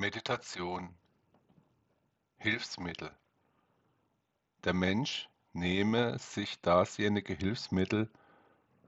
Meditation 0.00 0.94
Hilfsmittel 2.36 3.10
Der 4.62 4.72
Mensch 4.72 5.28
nehme 5.52 6.20
sich 6.20 6.60
dasjenige 6.60 7.34
Hilfsmittel, 7.34 8.08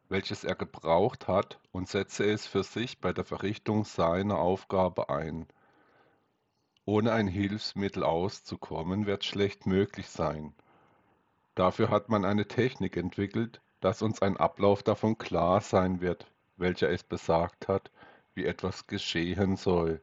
welches 0.09 0.45
er 0.45 0.55
gebraucht 0.55 1.27
hat, 1.27 1.59
und 1.73 1.89
setze 1.89 2.31
es 2.31 2.47
für 2.47 2.63
sich 2.63 3.01
bei 3.01 3.13
der 3.13 3.25
Verrichtung 3.25 3.85
seiner 3.85 4.39
Aufgabe 4.39 5.09
ein. 5.09 5.49
Ohne 6.85 7.11
ein 7.11 7.27
Hilfsmittel 7.27 8.05
auszukommen, 8.05 9.07
wird 9.07 9.25
schlecht 9.25 9.67
möglich 9.67 10.09
sein. 10.11 10.55
Dafür 11.57 11.91
hat 11.91 12.09
man 12.09 12.25
eine 12.25 12.47
Technik 12.47 12.97
entwickelt, 12.97 13.61
dass 13.81 14.03
uns 14.03 14.23
ein 14.23 14.37
Ablauf 14.37 14.85
davon 14.85 15.19
klar 15.19 15.61
sein 15.61 16.01
wird, 16.01 16.31
welcher 16.57 16.89
es 16.89 17.03
besagt 17.03 17.67
hat, 17.67 17.91
wie 18.35 18.45
etwas 18.45 18.87
geschehen 18.87 19.57
soll. 19.57 20.01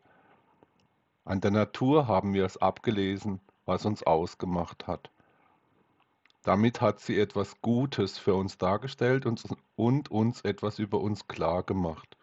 An 1.27 1.41
der 1.41 1.51
Natur 1.51 2.07
haben 2.07 2.33
wir 2.33 2.45
es 2.45 2.55
abgelesen, 2.55 3.41
was 3.65 3.86
uns 3.86 4.01
ausgemacht 4.01 4.87
hat. 4.87 5.11
Damit 6.45 6.79
hat 6.79 7.01
sie 7.01 7.19
etwas 7.19 7.59
Gutes 7.59 8.17
für 8.17 8.33
uns 8.33 8.57
dargestellt 8.57 9.25
und, 9.75 10.09
uns 10.09 10.41
etwas 10.45 10.79
über 10.79 11.01
uns 11.01 11.27
klar 11.27 11.63
gemacht. 11.63 12.15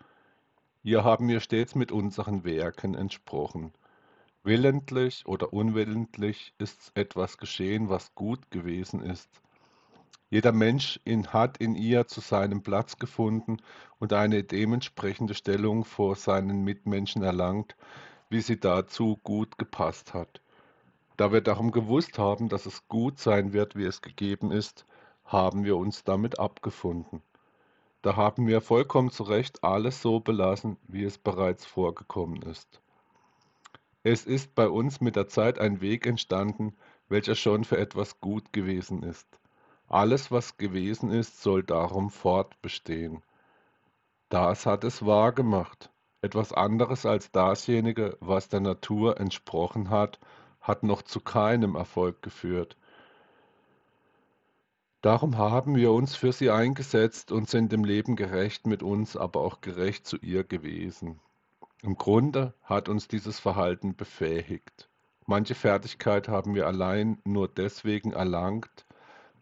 Hier 0.83 1.05
haben 1.05 1.29
wir 1.29 1.41
stets 1.41 1.75
mit 1.75 1.93
unseren 1.93 2.45
Werken 2.45 2.95
entsprochen. 2.95 3.75
Willentlich 4.43 5.27
oder 5.27 5.53
unwillentlich 5.53 6.55
ist 6.57 6.91
etwas 6.95 7.37
geschehen, 7.37 7.91
was 7.91 8.15
gut 8.15 8.51
gewesen 8.51 9.03
ist. 9.03 9.29
Jeder 10.31 10.53
Mensch 10.53 10.99
in, 11.05 11.31
hat 11.31 11.59
in 11.59 11.75
ihr 11.75 12.07
zu 12.07 12.23
seinem 12.23 12.63
Platz 12.63 12.99
gefunden 12.99 13.59
und 13.99 14.15
eine 14.15 14.45
dementsprechende 14.45 15.35
Stellung 15.35 15.85
vor 15.85 16.17
seinen 16.17 16.65
Mitmenschen 16.65 17.23
erlangt, 17.23 17.77
wie 18.31 18.41
sie 18.41 18.59
dazu 18.59 19.19
gut 19.23 19.59
gepasst 19.59 20.15
hat. 20.15 20.41
Da 21.17 21.33
wir 21.33 21.41
darum 21.41 21.71
gewusst 21.71 22.19
haben, 22.19 22.49
dass 22.49 22.67
es 22.67 22.89
gut 22.89 23.19
sein 23.19 23.53
wird, 23.53 23.77
wie 23.77 23.85
es 23.85 24.03
gegeben 24.03 24.51
ist, 24.51 24.87
haben 25.25 25.65
wir 25.65 25.77
uns 25.77 26.05
damit 26.05 26.39
abgefunden. 26.39 27.23
Da 28.03 28.17
haben 28.17 28.47
wir 28.47 28.61
vollkommen 28.61 29.11
zu 29.11 29.23
Recht 29.23 29.65
alles 29.65 30.03
so 30.03 30.21
belassen, 30.21 30.77
wie 30.89 31.05
es 31.05 31.17
bereits 31.17 31.65
vorgekommen 31.65 32.43
ist. 32.43 32.81
Es 34.03 34.27
ist 34.27 34.55
bei 34.55 34.69
uns 34.69 35.01
mit 35.01 35.17
der 35.17 35.29
Zeit 35.29 35.59
ein 35.59 35.81
Weg 35.81 36.07
entstanden, 36.07 36.77
welcher 37.09 37.35
schon 37.35 37.65
für 37.65 37.79
etwas 37.79 38.21
gut 38.21 38.53
gewesen 38.53 39.03
ist. 39.03 39.27
Alles, 39.89 40.31
was 40.31 40.59
gewesen 40.59 41.11
ist, 41.11 41.43
soll 41.43 41.63
darum 41.63 42.11
fortbestehen. 42.11 43.23
Das 44.29 44.67
hat 44.67 44.85
es 44.85 45.07
wahr 45.07 45.33
gemacht. 45.33 45.91
Etwas 46.25 46.55
anderes 46.55 47.05
als 47.05 47.33
dasjenige, 47.33 48.17
was 48.19 48.49
der 48.49 48.61
Natur 48.61 49.21
entsprochen 49.21 49.91
hat, 49.91 50.19
hat 50.63 50.83
noch 50.83 51.03
zu 51.03 51.21
keinem 51.21 51.75
Erfolg 51.75 52.23
geführt. 52.23 52.79
Darum 55.03 55.37
haben 55.37 55.77
wir 55.77 55.93
uns 55.93 56.17
für 56.17 56.33
sie 56.33 56.49
eingesetzt 56.49 57.31
und 57.31 57.51
sind 57.51 57.75
im 57.75 57.85
Leben 57.85 58.17
gerecht 58.17 58.67
mit 58.67 58.83
uns, 58.83 59.19
aber 59.19 59.43
auch 59.43 59.61
gerecht 59.61 60.07
zu 60.07 60.17
ihr 60.17 60.45
gewesen. 60.45 61.21
Im 61.83 61.97
Grunde 61.97 62.55
hat 62.63 62.89
uns 62.89 63.07
dieses 63.07 63.39
Verhalten 63.39 63.95
befähigt. 63.95 64.89
Manche 65.27 65.55
Fertigkeit 65.55 66.29
haben 66.29 66.55
wir 66.55 66.67
allein 66.67 67.19
nur 67.25 67.49
deswegen 67.49 68.15
erlangt, 68.15 68.87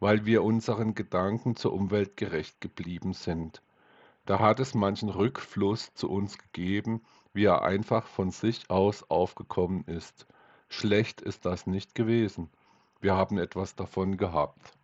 weil 0.00 0.26
wir 0.26 0.42
unseren 0.42 0.96
Gedanken 0.96 1.54
zur 1.54 1.74
Umwelt 1.74 2.16
gerecht 2.16 2.60
geblieben 2.60 3.12
sind. 3.12 3.62
Da 4.24 4.38
hat 4.38 4.60
es 4.60 4.74
manchen 4.74 5.08
Rückfluss 5.08 5.92
zu 5.94 6.08
uns 6.08 6.38
gegeben, 6.38 7.02
wie 7.32 7.44
er 7.44 7.62
einfach 7.62 8.06
von 8.06 8.30
sich 8.30 8.70
aus 8.70 9.02
aufgekommen 9.10 9.84
ist. 9.84 10.26
Schlecht 10.68 11.20
ist 11.20 11.44
das 11.44 11.66
nicht 11.66 11.94
gewesen. 11.94 12.50
Wir 13.00 13.16
haben 13.16 13.38
etwas 13.38 13.74
davon 13.74 14.16
gehabt. 14.16 14.78